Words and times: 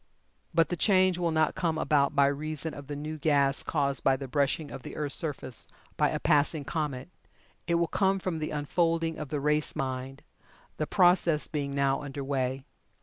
But 0.51 0.69
the 0.69 0.75
change 0.75 1.19
will 1.19 1.29
not 1.29 1.53
come 1.53 1.77
about 1.77 2.15
by 2.15 2.25
reason 2.25 2.73
of 2.73 2.87
the 2.87 2.95
new 2.95 3.19
gas 3.19 3.61
caused 3.61 4.03
by 4.03 4.15
the 4.17 4.27
brushing 4.27 4.71
of 4.71 4.81
the 4.81 4.95
earth's 4.95 5.13
surface 5.13 5.67
by 5.95 6.09
a 6.09 6.19
passing 6.19 6.65
comet. 6.65 7.09
It 7.67 7.75
will 7.75 7.85
come 7.85 8.17
from 8.17 8.39
the 8.39 8.49
unfolding 8.49 9.19
of 9.19 9.29
the 9.29 9.39
race 9.39 9.75
mind, 9.75 10.23
the 10.77 10.87
process 10.87 11.47
being 11.47 11.75
now 11.75 12.01
under 12.01 12.23
way. 12.23 12.65